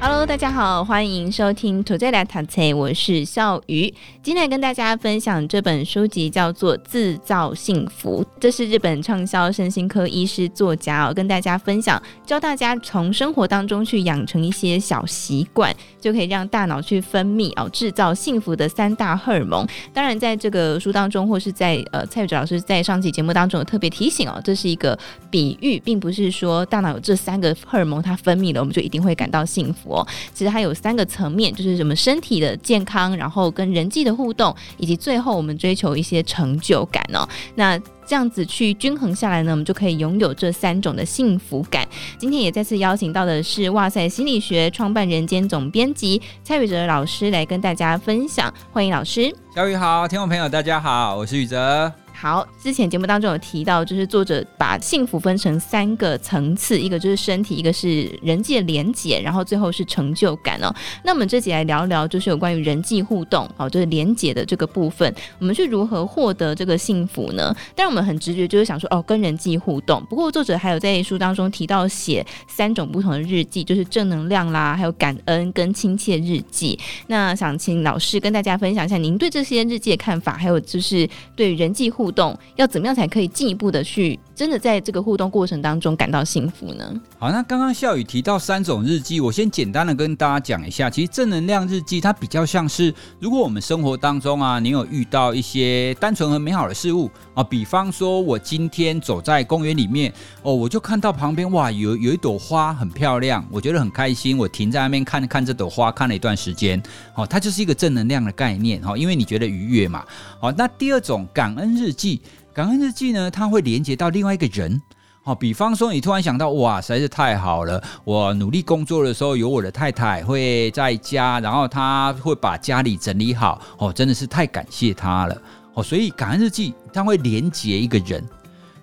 [0.00, 3.92] Hello，大家好，欢迎收听《Today 来读册》，我是笑鱼。
[4.22, 19.66] 今天跟大家分享这本书籍叫做《制造幸福》，这是日本畅销身心科医师作家哦，跟大家分享，教大家从生活当中去养成一些小习惯，就可以让大脑去分泌哦，制造幸福的三大荷尔蒙。
[19.92, 24.96] 当然，在这个书当中，或是在呃蔡宇哲老师在上期节目当中有特别提醒哦，这是一个
[25.28, 29.87] 比喻，并不是说大脑有这三个荷尔蒙它分泌了，我们就一定会感到幸福。
[30.34, 37.28] 其实它有三个层面，就是什么身体的健康，然后跟人际的互动，以及最后我们追求一些成就感哦。
[37.54, 41.86] 那这样子去均衡下来呢，我们就可以拥有这三种的幸福感。
[42.18, 49.30] 今天也再次邀请到的是哇塞心理学创办人兼总编辑蔡宇哲老师来跟大家分享，欢迎老师。
[49.54, 51.92] 小雨好，听众朋友大家好，我是宇哲。
[52.20, 60.74] 好，之前节目当中有提到，就是作者把幸福分成三个层次，一个就是身体，一个是人际的连结，然后最后是成就感哦。
[61.04, 67.54] 那我们这集来聊聊，就是有关于人际互动，哦，就是连结的这个部分，我们是如何获得这个幸福呢？
[67.76, 70.04] 但我们很直觉就是想说，哦，跟人际互动。
[70.10, 76.76] 不过作者还有在书当中提到写三种不同的日记，就是正能量啦，还有感恩跟亲切日记。
[77.06, 82.07] 那想请老师跟大家分享一下您对这些日记的看法，还有就是对人际互。
[82.08, 86.98] 互动要怎么样才可以进一步的去真的在这个互动过程当中感到幸福呢？
[87.18, 90.88] 好，那刚刚笑宇提到三种日记，我先简单的跟大家讲一下。
[90.88, 100.10] 其实正能量日记它比较像是，如果我们生活当中啊，你有遇到一些单纯和美好的事物啊，比方说我今天走在公园里面
[100.42, 106.80] 哦，我就看到旁边哇有有一朵花很漂亮，我觉得很开心，我停在那边看看这朵花，看了一段时间，
[107.14, 110.04] 哦，它就是一个正能量的概念哈，因为你觉得愉悦嘛。
[110.40, 112.22] 好，那第二种感恩日记。
[112.54, 114.80] 感恩日记呢，它会连接到另外一个人，
[115.22, 125.42] 好，比方说你突然想到，哇，实在是太好了，我努力工作的时候有我的太太会在家，然后她会把家里整理好，哦，真的是太感谢她了，
[125.74, 128.24] 哦，所以感恩日记它会连接一个人。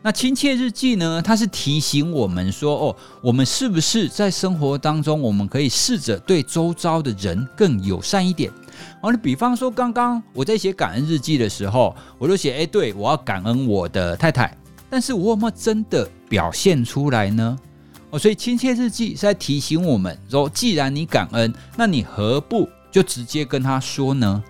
[0.01, 8.51] 那亲切日记呢，它是提醒我们说，哦，我们是不是在生活当中，我们可以试着对周遭的人更友善一点。
[9.01, 14.57] 哦，你比方说，刚刚我在写感恩日记的时候，我就写，哎，对，我要感恩我的太太，
[14.89, 17.57] 但是我有没有真的表现出来呢？
[18.11, 24.43] 哦，所以亲切日记是在提醒我们说，既然你感恩，那你何不就直接跟他说呢？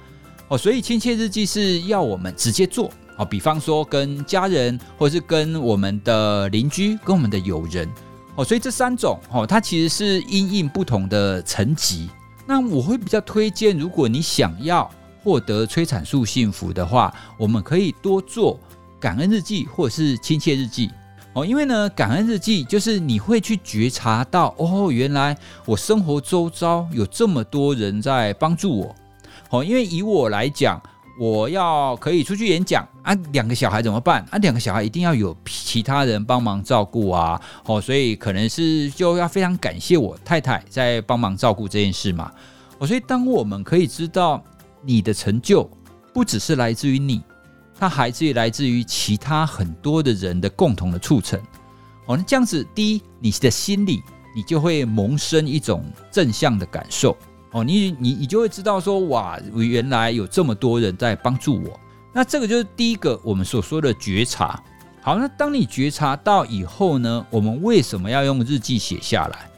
[0.48, 2.92] 哦，所以亲切日记是要我们直接做。
[3.18, 7.90] 哦，比方说跟家人，或是跟我们的邻居，跟我们的友人。
[8.36, 12.10] 哦，所以这三种，哦，它其实是因应不同的层级。
[12.46, 14.90] 那我会比较推荐，如果你想要
[15.24, 18.60] 获得催产素幸福的话，我们可以多做
[19.00, 20.92] 感恩日记或者是亲切日记
[21.34, 21.44] 哦。
[21.46, 25.36] 因为呢，感恩日记就是你会去觉察到，哦，原来
[25.66, 28.96] 我生活周遭有这么多人在帮助我。
[29.50, 30.82] 哦，因为以我来讲，
[31.20, 34.38] 我要可以出去演讲啊，两个小孩怎么办啊？
[34.40, 42.32] 两个小孩一定要有其他人帮忙照顾啊，哦，所以可能是就要非常感谢我太太在帮忙照顾这件事嘛。
[42.80, 44.44] 哦，所以当我们可以知道
[44.82, 45.70] 你的成就
[46.16, 47.22] 不只是来自于你，
[47.78, 51.40] 它还是来自于其他很多的人的共同的促成。
[52.08, 54.02] 哦，那这样子，第一，你的心里
[54.36, 57.16] 你就会萌生一种正向的感受。
[57.52, 61.80] 哦，你你你就会知道说，哇，原来有这么多人在帮助我。
[62.16, 64.58] 那这个就是第一个我们所说的觉察。
[65.02, 69.52] 好，那当你觉察到以后呢，我们为什么要用日记写下来？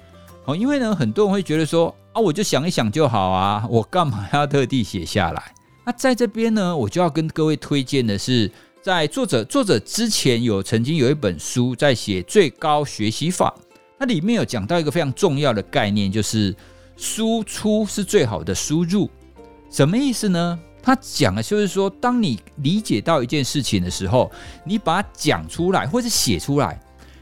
[0.45, 5.53] 哦，因为呢，很多人会觉得说，啊，我就想一想就好啊，我干嘛要特地写下来？
[5.85, 8.51] 那在这边呢，我就要跟各位推荐的是，
[8.81, 13.53] 在作者作者之前有曾经有一本书在写最高学习法，
[13.99, 16.55] 那里面有讲到一个非常重要的概念，就是。
[16.99, 19.07] 输出是最好的输入，
[19.69, 20.59] 什么意思呢？
[20.87, 24.31] 他讲的就是说，当你理解到一件事情的时候，
[24.63, 26.79] 你把它讲出来或者写出来，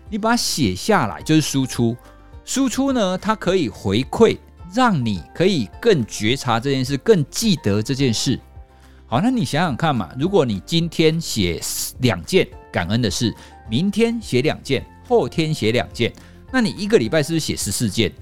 [0.07, 1.97] 你把它写下来就是输出。
[2.43, 4.37] 输出呢，它可以回馈，
[4.71, 8.39] 让你可以更觉察这件事，更记得这件事。
[9.07, 11.59] 好，那你想想看嘛，如果你今天写
[12.01, 13.33] 两件感恩的事，
[13.67, 16.13] 明天写两件，后天写两件，
[16.51, 18.13] 那你一个礼拜是不是写十四件？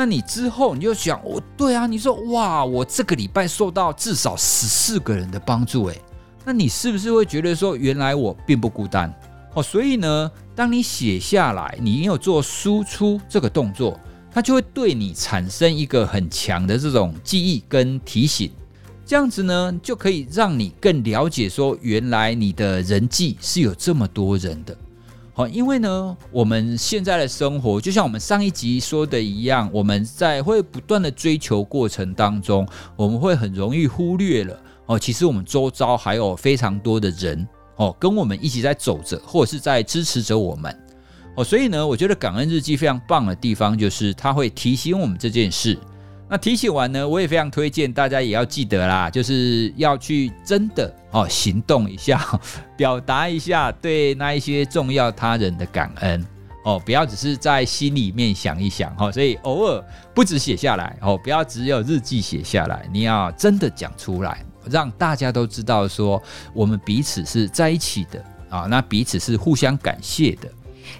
[0.00, 6.02] 那你之后你就想，哦，对啊，你说哇，我这个礼拜受到至少十四个人的帮助，诶，
[6.42, 9.12] 那你是不是会觉得说，原来我并不孤单
[9.52, 9.62] 哦？
[9.62, 14.00] 所以呢，当你写下来，你有做输出这个动作，
[14.32, 18.50] 它就会对你产生一个很强的这种记忆跟提醒。
[19.04, 24.74] 这样子呢，就可以让你更了解说，原来你的人际是有这么多人的。
[25.40, 40.78] 好，因为呢，我们现在的生活就像我们上一集说的一样，我们在会不断的追求过程当中，我们会很容易忽略了哦，其实我们周遭还有非常多的人哦，跟我们一起在走着，或者是在支持着我们
[41.36, 41.42] 哦。
[41.42, 45.78] 所以呢，我觉得感恩日记非常棒的地方，就是它会提醒我们这件事。
[46.30, 52.24] 那提醒完呢，我也非常推荐大家也要记得啦，就是要去真的哦行动一下，
[52.78, 56.24] 表达一下对那一些重要他人的感恩
[56.64, 59.84] 哦，不要只是在心里面想一想哦，所以偶尔
[60.14, 66.22] 不止写下来哦，不要只有日记写下来，你要真的讲出来，让大家都知道说
[66.54, 70.48] 我们彼此是在一起的啊，那彼此是互相感谢的。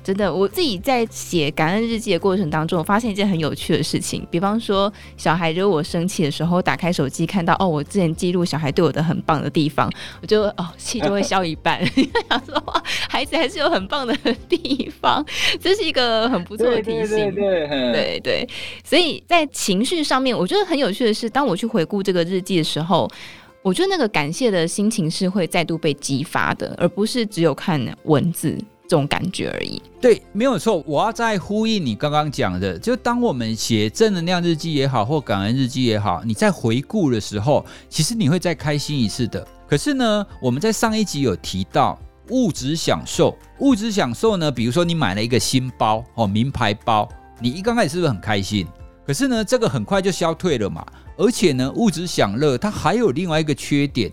[0.02, 4.26] 真的，我自己在写感恩日记的过程当中，我发现一件很有趣的事情。
[4.30, 9.90] 比方说，小孩惹我生气的时候，打开手机看到哦，我之前记录小孩对我的很棒的地方，
[10.20, 11.84] 我就哦气就会消一半。
[12.28, 14.16] 想说哇，孩子 还是有很棒的
[14.48, 15.24] 地方，
[15.60, 17.08] 这是一个很不错的提醒。
[17.08, 18.48] 对对对，对，对对，
[18.84, 23.10] 所以在情绪上面，我觉得很有趣的是，当我去回顾这个日记的时候，
[23.62, 28.56] 我觉得那个感谢的心情是会再度被激发的，而不是只有看文字。
[28.90, 29.80] 这种感觉而已。
[30.00, 30.82] 对，没有错。
[30.84, 39.46] 我要再呼应你刚刚讲的，就当我们写正能量日记也好，或感恩日记也好，你在回顾的时候，其实你会再开心一次的。
[39.68, 41.96] 可是呢，我们在上一集有提到
[42.30, 47.08] 物质享受，物质享受呢，比如说你买了一个新包哦，名牌包，
[47.40, 48.66] 你一刚开始是不是很开心？
[49.06, 50.84] 可是呢，这个很快就消退了嘛。
[51.16, 54.10] 而且呢，物质享乐它还有另外一个缺点，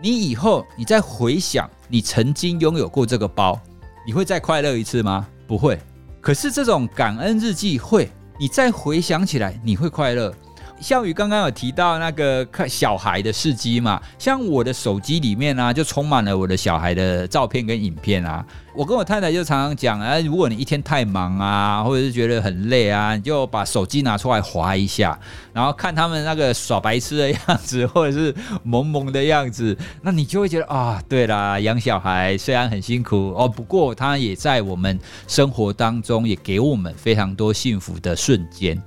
[0.00, 3.60] 你以后你再回想你曾经拥有过这个包。
[4.10, 5.24] 你会再快乐一次吗？
[5.46, 5.78] 不会。
[6.20, 8.10] 可是这种感恩日记会，
[8.40, 10.34] 你再回想起来，你会快乐。
[10.80, 18.44] 孝宇刚刚有提到那个看小孩的事迹嘛，像我的手机里面啊，就充满了我的小孩的照片跟影片啊。
[18.72, 25.18] 我跟我太太就常常讲啊，如果你一天太忙啊，或者是觉得很累啊，你就把手机拿出来滑一下，
[25.52, 38.80] 然后看他们那个耍白痴的样子， 或者是萌萌的样子，那你就会觉得啊，对啦，养小孩虽然很辛苦哦，不过他也在我们生活当中也给我们非常多幸福的瞬间。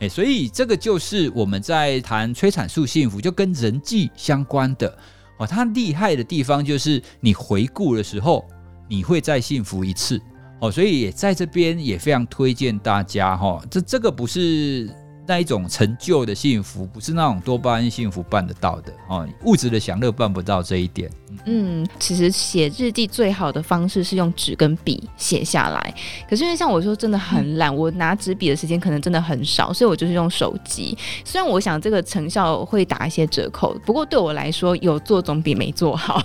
[0.00, 4.98] 哎，所以这个就是我们在谈催产素幸福，就跟人际相关的
[5.38, 5.46] 哦。
[5.46, 8.46] 它厉害的地方就是你回顾的时候，
[8.88, 10.20] 你会再幸福一次
[10.60, 10.70] 哦。
[10.70, 14.88] 所以也在这边也非常推荐大家哈，这这个不是。
[15.28, 21.10] 那一种成就的幸福，不是那种多巴胺幸福办得到的哦，物质的享乐办不到这一点。
[21.44, 25.94] 嗯，其实写日记最好的方式是用纸跟笔写下来。
[26.30, 30.96] 可是因为像我说真的很懒，嗯、我拿纸笔的时间可能真的很少，所以我就是用手机。
[31.26, 36.22] 虽然我想这个成效会打一些折扣，不过对我来说有做总比没做好。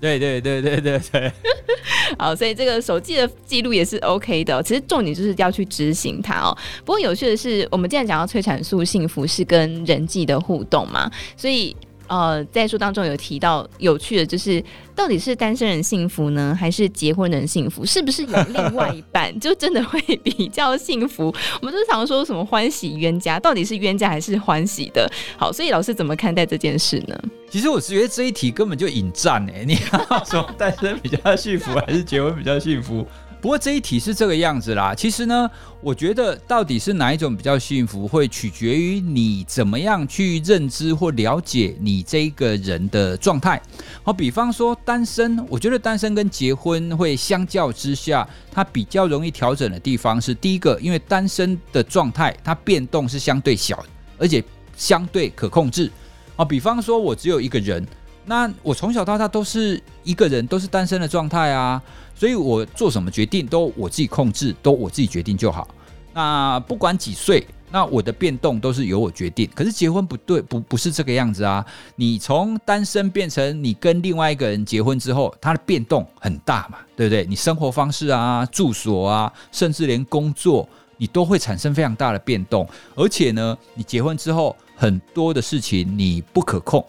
[0.00, 1.32] 对对对对对对。
[2.18, 4.60] 好，所以这个手机的记录也是 OK 的。
[4.62, 6.56] 其实重点就是要去执行它哦。
[6.84, 11.76] 不过有趣的是，我们既然讲到催产素幸福是跟人际的互动嘛，所以。
[12.10, 14.64] 呃，在书当中有提到有趣的，就是
[14.96, 17.84] 到底是单身人幸福呢，还是结婚人幸福？
[17.84, 21.26] 是不是有另外一半就真的会比较幸福？
[21.60, 25.06] 我们都常说什么欢喜冤家，到底是冤家还是欢喜的？
[25.36, 27.14] 好，所以老师怎么看待这件事呢？
[27.50, 33.06] 其实我是觉得这一题根本就引战哎，你要说单身比较幸福，还是结婚比较幸福？
[33.40, 34.94] 不过这一题是这个样子啦。
[34.94, 35.48] 其实呢，
[35.80, 43.60] 我觉得到底是哪一种比较幸福，会取决于你怎么样去认知或了解你这一个人的状态。
[44.02, 53.84] 好，比方说单身，我觉得单身跟结婚会相较之下，它比较容易调整的地方是第一个，因为单身的状态它变动是相对小，
[54.18, 54.42] 而且
[54.76, 55.90] 相对可控制。
[56.36, 57.86] 啊，比方说我只有一个人，
[58.28, 61.82] 那我从小到大都是一个人，都是单身的状态啊。
[62.14, 65.66] 所以我做什么决定都我自己控制，都我自己决定就好。
[66.12, 69.48] 那不管几岁，那我的变动都是由我决定。
[69.54, 71.64] 可是结婚不对，不不是这个样子啊！
[71.96, 77.24] 你从单身变成你跟另外一个人结婚之后，他的变动很大嘛，对不对？
[77.24, 82.68] 你生活方式啊、住所啊，甚至连工作，你都会产生非常大的变动。
[82.96, 86.84] 而且呢，你结婚之后很多的事情你不可控。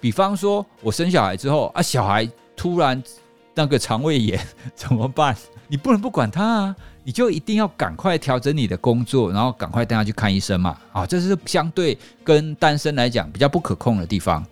[0.00, 3.02] 比方说，我生小孩之后啊，小孩突然。
[3.54, 4.38] 那个肠胃炎
[4.76, 5.36] 怎么办？
[5.66, 6.76] 你不能不管他啊！
[7.02, 10.78] 你就一定要赶快调整你的工作，然后赶快带他去看医生嘛！
[10.92, 14.46] 啊，这是相对跟单身来讲比较不可控的地方。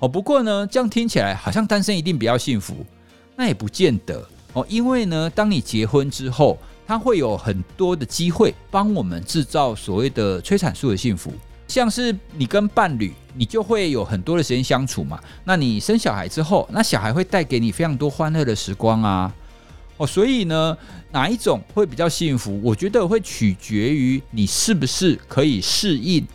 [0.00, 2.84] 哦，不过呢，这样听起来好像单身一定比较幸福，
[3.36, 4.20] 那也不见得
[4.54, 4.66] 哦。
[4.68, 11.32] 因为呢，当你结婚之后，他会有很多的机会帮我们制造所谓的催产素的幸福，
[11.70, 15.20] 像是你跟伴侣你就会有很多的时间相处嘛。
[15.44, 19.32] 那你生小孩之后，那小孩会带给你非常多欢乐的时光啊。
[19.96, 20.76] 哦，所以呢，
[21.12, 22.60] 哪一种会比较幸福？
[22.62, 26.26] 我觉得会取决于你是不是可以适应，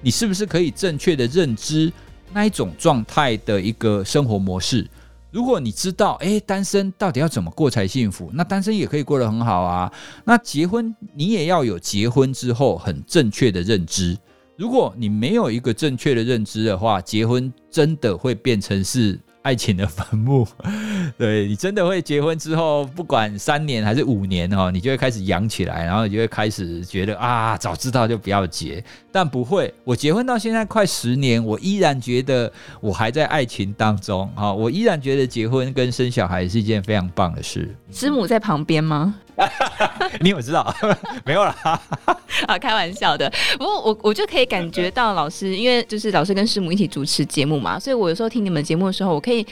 [0.00, 1.92] 你是不是可以正确的认知
[2.32, 4.88] 那一种状态的一个生活模式。
[5.30, 8.30] 如果你知道，诶，单身到底要怎么过才幸福？
[8.32, 9.92] 那单身也可以过得很好啊。
[10.24, 14.16] 那结婚，你也要有结婚之后很正确的认知。
[14.58, 19.18] 如果你没有一个正确的认知的话，结婚真的会变成是。
[19.42, 20.46] 爱情的坟墓，
[21.16, 28.84] 对，你真的会结婚之后，不管三年还是五年哦，你就会开始养起来，然后你就会开始觉得啊，早知道就不要结。
[29.10, 37.74] 但不会，我结婚到现在快十年，我依然觉得我还在爱情当中啊，我依然觉得结婚跟生小孩是一件非常棒的事。
[37.90, 39.14] 师母在旁边吗？
[40.20, 40.74] 你有知道？
[41.24, 41.80] 没有啦，
[42.46, 43.32] 啊，开玩笑的。
[43.58, 49.46] 不过我我就可以感觉到老师，因为就是老师跟师母一起主持节目嘛，所以我有时候听你们节目的时候，我可以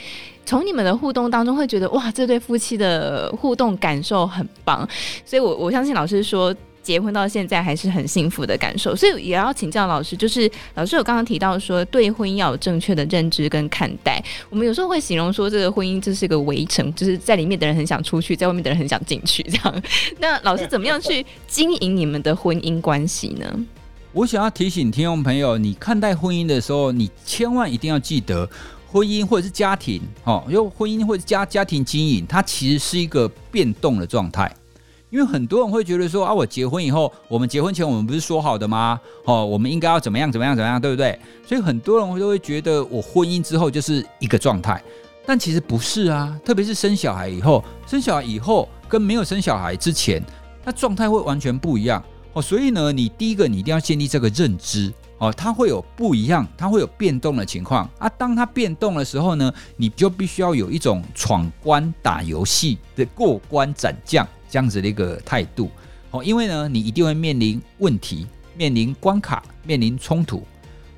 [0.45, 4.87] 从你们的互动当中会觉得，哇，这对夫妻的互动感受很棒。
[5.25, 6.55] 所以我我相信老师说。
[6.87, 10.15] 结婚到现在还是很幸福的感受，所以也要请教老师。
[10.15, 14.23] 就是老师有刚刚提到说，对婚姻要有正确的认知跟看待。
[14.49, 19.83] 我们有时候会形容说，这个婚姻就是个围城，就是在里面的人很想出去，在外面的人很想进去，这样。
[20.19, 23.65] 那老师怎么样去经营你们的婚姻关系呢？
[24.13, 28.49] 我想要提醒听众朋友，你看待婚姻的时候，你千万一定要记得，
[28.89, 34.49] 婚姻或者是家庭，哦，因为婚姻或者家家庭经营，它其实是一个变动的状态。
[35.17, 39.01] 因为很多人会觉得说啊，我结婚以后，我们结婚前我们不是说好的吗？
[39.25, 41.19] 哦，我们应该要怎么样怎么样怎么样，对不对？
[41.43, 44.79] 所以很多人会都会觉得我婚姻之后就是一个状态，
[45.25, 46.39] 但其实不是啊。
[46.45, 50.23] 特别是生小孩以后，生小孩以后跟没有生小孩之前，
[50.63, 52.39] 那状态会完全不一样哦。
[52.39, 58.07] 所以呢，你第一个你一定要建立这个认知哦，它会有不一样，它会有变动的情况啊。
[58.19, 64.27] 当它变动的时候呢，你就必须要有一种闯关打游戏的过关斩将。
[64.49, 65.69] 这样子的一个态度，
[66.11, 70.43] 哦，因为呢，你一定会面临问题，面临关卡，面临冲突。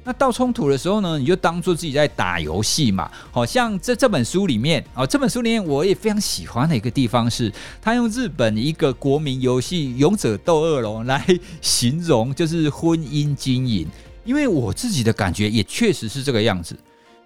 [0.01, 3.12] 那到冲突的时候呢，你就当做自己在打游戏嘛。
[3.32, 7.51] 好像这这本书里面，哦，这本书里面我也非常喜欢的一个地方是，
[7.82, 11.24] 他用日本一个国民游戏《勇者斗恶龙》来
[11.62, 13.88] 形容，就是婚姻经营。
[14.25, 16.75] 因为我自己的感觉也确实是这个样子。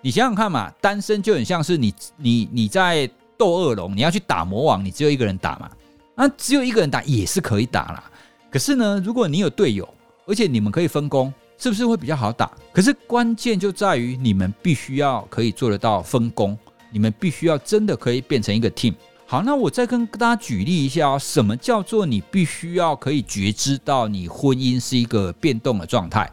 [0.01, 5.69] 你想想看嘛，单身就很像是你你你在斗恶龙，你要去打魔王，你只有一个人打嘛。
[6.15, 8.03] 那只有一个人打也是可以打啦，
[8.51, 9.87] 可是呢，如果你有队友，
[10.27, 12.51] 而且你们可以分工，是不是会比较好打？
[12.71, 16.57] 可是关键就在于你们必须要可以做得到分工，
[16.91, 18.93] 你们必须要真的可以变成一个 team。
[19.25, 26.29] 好，那我再跟大家举例一下哦，什么叫做你必须要可以觉知到你婚姻是一个变动的状态？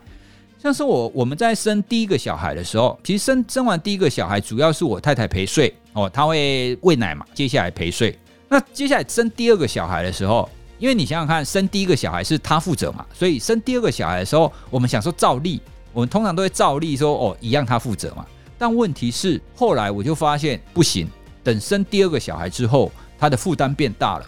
[0.62, 8.14] 像是我我们在生第一个小孩的时候，其实生生完第一个小孩，主要是我太太陪睡哦，她会喂奶嘛，接下来陪睡。
[8.52, 18.26] 那接下来生第二个小孩的时候，因为你想想看，生第一个小孩是他负责嘛，所以生第二个小孩的时候，我们想说照例，我们通常都会照例说哦，一样他负责嘛。
[18.58, 21.08] 但问题是后来我就发现不行，
[21.44, 24.26] 等生第二个小孩之后，他的负担变大了。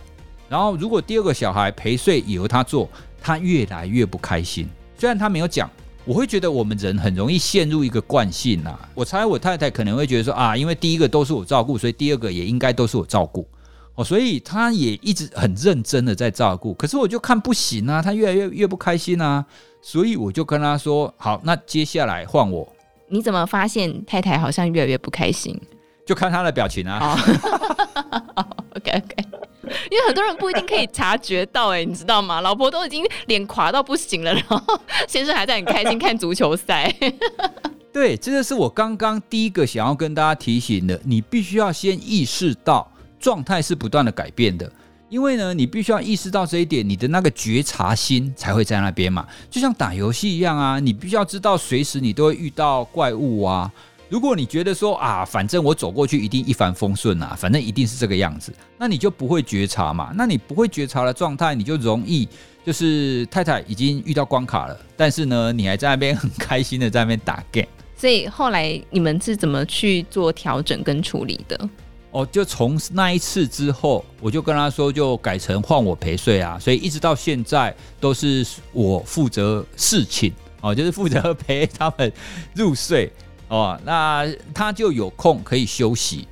[0.49, 2.89] 然后如果第二个小孩陪睡由他做，
[3.21, 4.69] 他越来越不开心。
[4.97, 5.69] 虽然他没有讲，
[6.05, 8.89] 我会觉得我们人很容易陷入一个惯性啊。
[8.95, 13.45] 我猜我太太可能会觉得说啊，因为第一个都是我照顾，所以第二个也应该都是我照顾。
[14.03, 19.45] 哦，所以他也一直很认真的在照顾，可是我就看不行啊，他越来越越不开心啊，
[19.81, 22.71] 所以我就跟他说：“好，那接下来换我。”
[23.09, 25.59] 你怎么发现太太好像越来越不开心？
[26.05, 27.17] 就看他的表情啊。
[28.35, 28.47] Oh.
[28.75, 29.17] OK OK，
[29.91, 32.41] 因为很多人不一定可以察觉到，哎，你知道吗？
[32.41, 34.61] 老婆都已经脸垮到不行了，然后
[35.07, 36.93] 先生还在很开心看足球赛。
[37.93, 42.91] 对，这个是我刚刚第一个想要跟大家提醒的，你必须要先意识到。
[43.23, 44.71] 状态是不断的改变的，
[45.09, 49.25] 因为呢，你必须要意识到这一点，你的那个觉察心才会在那边嘛。
[49.49, 53.73] 就像打游戏一样啊，你必须要知道，随时你都会遇到怪物啊。
[54.09, 60.13] 如果你觉得说啊，反正我走过去一定一帆风顺啊，反正一定是这个样子，那你就不会觉察嘛。
[60.17, 62.29] 那你不会觉察的状态，你就容易
[62.67, 67.69] 就是太太已经遇到关卡了，但是呢，你还在那边很开心的在那边打 game。
[67.97, 71.69] 所以后来你们是怎么去做调整跟处理的？
[72.13, 82.13] 哦，就从那一次之后，我就跟他说，就改成换我陪睡啊，所以一直到现在都是我负责侍寝哦，就是负责陪他们
[82.55, 83.11] 入睡
[83.49, 86.29] 哦，那他就有空可以休息。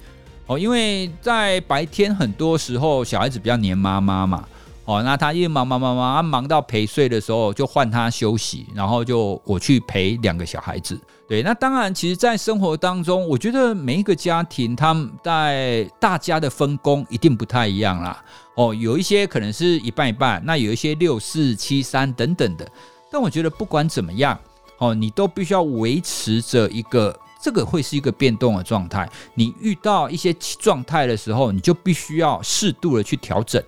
[0.46, 4.46] 哦，因为在白天很多时候小孩子比较黏妈妈嘛，
[4.90, 10.98] 哦，那他一忙忙忙忙，忙到陪睡的时候就换他休息，然后就我去陪两个小孩子。
[11.28, 18.20] 对，那当然，其实，在生活当中，我觉得每一个家庭，他们在大家的分工一定不太一样啦。
[18.56, 22.68] 哦，有一些可能是一半一半，那有一些六四七三等等的。
[23.12, 24.36] 但我觉得不管怎么样，
[24.78, 29.08] 哦，你都必须要维持着一个，这个会是一个变动的状态。
[29.34, 33.62] 你遇到一些状态的时候，你就必须要适度的去调整。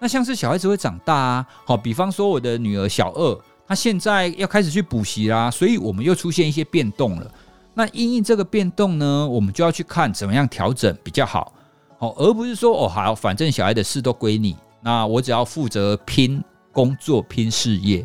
[0.00, 3.40] 那像是小孩子会长大啊，好，比方说我的女儿小二。
[3.68, 7.30] 她现在要开始去补习啦，所以我们又出现一些变动了。
[7.72, 11.52] 那因应这个变动呢，我们就要去看怎么样调整比较好，
[11.98, 16.42] 哦，而不是说哦好，反正小孩的事都归你，那我只要负责拼
[16.72, 18.04] 工作、拼事业。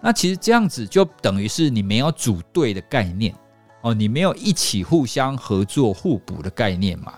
[0.00, 3.34] 那其实这样子就等于是你没有组队的概念
[3.80, 7.14] 哦，你没有一起互相合作、互补的概念嘛。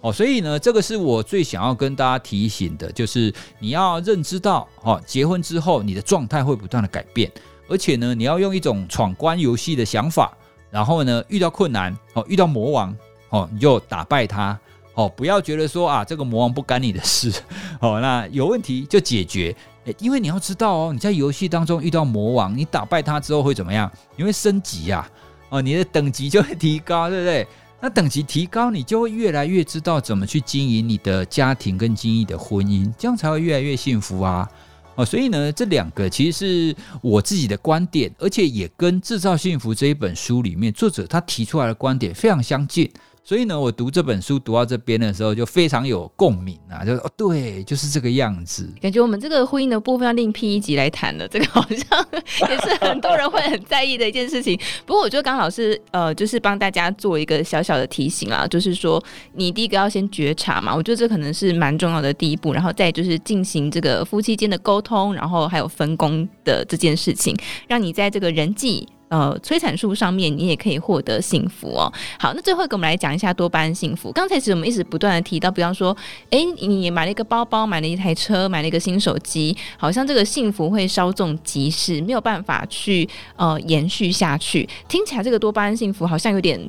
[0.00, 7.30] 哦，所以呢，这个是我最想要跟大家提醒的，就是你要认知到，哦，结婚之后你的状态会不断的改变，
[7.68, 10.36] 而且呢，你要用一种闯关游戏的想法，
[10.70, 12.96] 然后呢，遇到困难，哦，遇到魔王，
[13.30, 14.56] 哦，你就打败他，
[14.94, 17.32] 哦，不要觉得说啊，这个魔王不干你的事，
[17.80, 19.56] 哦，那有问题就解决，
[19.98, 23.90] 因为你要知道哦，你在游戏当中遇到魔王，你打败他之后会怎么样？
[24.14, 25.08] 你会升级呀，
[25.48, 27.46] 哦，你的等级就会提高，对不对？
[27.86, 34.50] 那等级提高，你就会越来越知道怎么去经营你的家庭跟经营的婚姻，这样才会越来越幸福啊！
[34.96, 42.90] 哦，所以呢，这两个其实是我自己的观点，而且也跟《制造幸福》这一本书里面作者他提出来的观点非常相近。
[43.26, 46.84] 所以呢，我读这本书读到这边的时候，就非常有共鸣啊！
[46.84, 48.72] 就哦，对，就是这个样子。
[48.80, 52.06] 感觉我们这个婚姻的部分要另辟一集来谈了，这个好像
[52.48, 54.56] 也是很多人会很在意的一件事情。
[54.86, 59.02] 不过我觉得刚好是呃，就是帮大家做一个小小的提醒啊，就是说
[59.32, 68.86] 你第一个要先觉察嘛，我觉得这可能是蛮重要的第一步，然后再就是进行这个夫妻间的沟通，然后还有分工的这件事情，让你在这个人际。
[69.08, 71.92] 呃，催产素上面你也可以获得幸福哦。
[72.18, 74.10] 好，那最后一个我们来讲一下多巴胺幸福。
[74.12, 75.96] 刚才其实我们一直不断的提到，比方说，
[76.30, 84.68] 哎，你买了一个包包，买了一台车，买了一个新手机，好像这个幸福会稍纵即逝，没有办法去呃延续下去。
[84.88, 86.60] 听起来这个多巴胺幸福好像有点。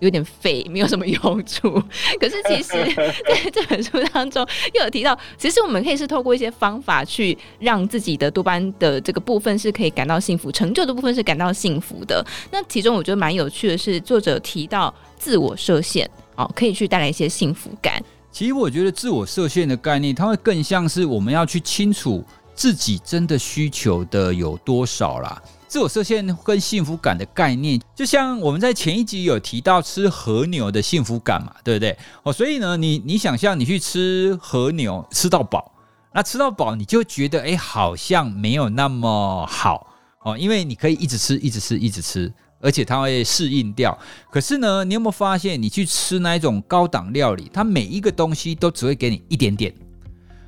[0.00, 1.70] 有点废，没有什么用处。
[2.20, 2.72] 可是其实
[3.26, 12.24] 在这本书当中又有提到，其实我们可以是透过一些方法去让自己的多巴胺的这个部分是可以感到幸福，成就的部分是感到幸福的。
[12.50, 18.02] 那其中我觉得蛮有趣的是，作者提到自我设限哦，可以去带来一些幸福感。
[18.30, 25.40] 其实我觉得自我设限的概念，它会更像是我们要去清楚自己真的需求的有多少啦。
[25.74, 31.98] 自我设限跟幸福感的概念，就像我们在前一集有提到吃和牛的幸福感嘛，对不对？
[32.22, 35.72] 哦，所以呢，你你想象你去吃和牛吃到饱，
[36.12, 43.98] 那吃到饱你就觉得哎，好像没有那么好哦，因为你可以一直吃，一直吃，一直吃，而且它会适应掉。
[44.30, 49.74] 可是呢，你有没有发现，你去吃那一种高档料理，它每一个东西都只会给你一点点，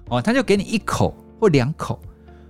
[0.08, 2.00] 哦，它就给你一口或两口。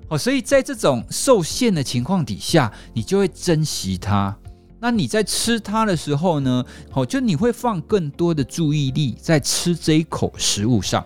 [0.09, 4.37] 哦，所以在这种受限的情况底下，你就会珍惜它。
[4.79, 6.65] 那你在吃它的时候呢？
[6.93, 11.05] 哦，就你会放更多的注意力在吃这一口食物上。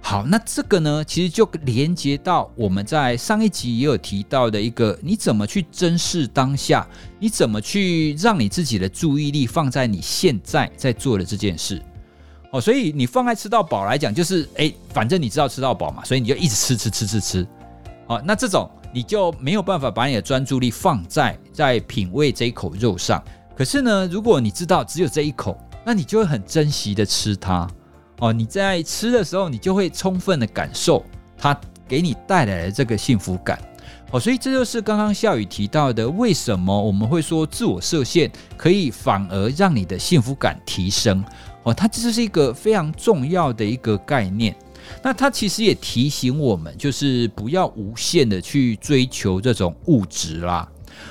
[0.00, 6.86] 好，那这个呢，其实就连接到我们在上一集也有提到的一个，你怎么去珍视当下？
[7.18, 11.82] 你怎么去让你自己的注意力放在你现在在做的这件事？
[12.52, 17.46] 哦，所以你放在吃到饱来讲，就是诶，反正你知道吃到饱嘛，所以你就一直吃吃吃吃吃。
[18.08, 23.22] 哦，那这种你就没有办法把你的专注力放在在品味这一口肉上。
[23.54, 27.68] 可是呢，如果你知道只有这一口，那你就会很珍惜的吃它。
[28.20, 31.04] 哦，你在吃的时候，你就会充分的感受
[31.36, 33.58] 它给你带来的这个幸福感。
[34.10, 41.22] 哦，所以这就是刚刚孝宇提到的，为什么我们会说自我设限可以反而让你的幸福感提升？
[41.64, 44.56] 哦，它这是一个非常重要的一个概念。
[45.02, 50.68] 那它其实也提醒我们，就是不要无限的去追求这种物质啦，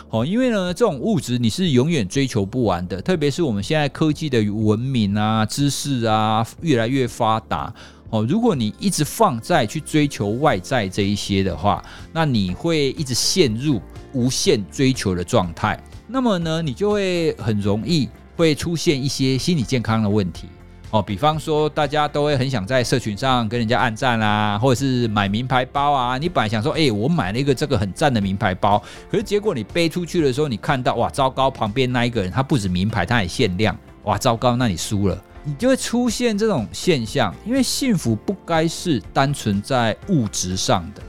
[0.10, 7.74] 哦，因为呢，这种物质你是永远追求不完的，特别是我们现在科技的文明啊、知识啊越来越发达，
[8.10, 13.82] 哦，如果你一直放在去追求外在这一些的话，那你会一直陷入
[14.14, 20.48] 无限追求的状态，那么呢，你就会很容易会出现一些心理健康的问题。
[20.90, 26.18] 哦，比方说，大家都会很想在社群上跟人家按赞啊，或者是买名牌包啊。
[26.18, 37.36] 你本来想说，哎，我买了一个这个很赞的名牌包，可是结果你背出去的时候，你看到哇，糟糕，旁边那一个人他不止名牌，他也限量，哇，糟糕，那你输了，你就会出现这种现象。
[37.46, 41.02] 因为幸福不该是单纯在物质上的，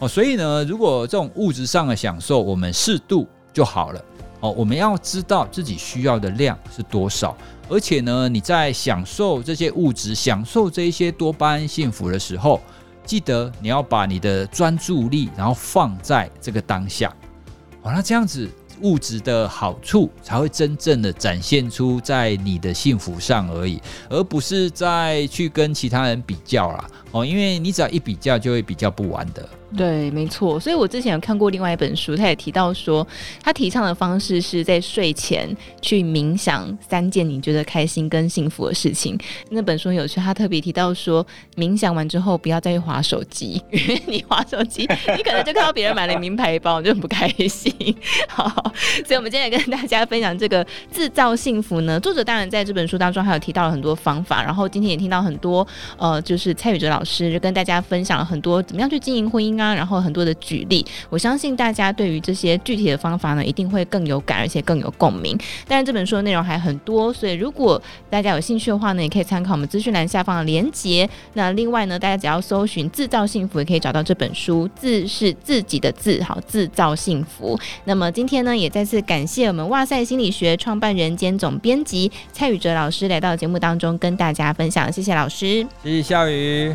[0.00, 4.04] 哦，所以呢，如果这种物质上的享受，我们适度就好了。
[4.44, 7.34] 哦，我们要知道自己需要的量是多少，
[7.66, 12.60] 而且呢，你在享受这些物质、享受这一些多巴胺幸福的时候，
[13.06, 17.10] 记得你要把你的专注力，然后放在这个当下。
[17.82, 18.46] 好，那这样子。
[18.80, 23.80] 物质的好处才会真正的展现出在你的幸福上而已，
[24.10, 26.90] 而不是在去跟其他人比较啦。
[27.12, 29.48] 哦，因为你只要一比较，就会比较不完的。
[29.76, 30.58] 对，没错。
[30.60, 33.06] 所以我之前有看过另外一本书，他也提到说，
[33.42, 35.48] 他提倡的方式是在睡前
[35.82, 39.18] 去冥想三件你觉得开心跟幸福的事情。
[39.50, 44.82] 那本书有趣，他特别提到说，冥想完之后不要再去划手机，因为你划手机，
[45.16, 47.74] 你可能就看到别人买了名牌包，你就很不开心。
[48.28, 48.72] 好，
[49.04, 51.98] 所以我们今天也跟大家分享这个制造幸福呢。
[51.98, 59.63] 作者当然在这本书当中还有提到了很多方法，然后今天也听到很多呃，就是蔡宇哲老师就跟大家分享了很多怎么样去经营婚姻啊。
[59.72, 65.38] 然后很多的举例，我相信大家对于这些具体的方法呢，一定会更有感，而且更有共鸣。
[65.68, 71.08] 但是，这本书的内容还很多，所以如果大家有兴趣的话呢，也可以参考我们资讯栏下方的连结。
[71.34, 74.68] 那另外呢，大家只要搜寻“制造幸福”，也可以找到这本书。
[74.74, 77.58] 自是自己的自，好，制造幸福。
[77.84, 86.74] 那么今天呢，也再次感谢我们哇塞心理学创办人兼总编辑蔡宇哲老师来到节目当中跟大家分享，谢谢老师，谢谢笑宇。